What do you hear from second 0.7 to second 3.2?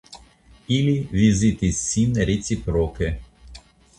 Ili vizitis sin reciproke.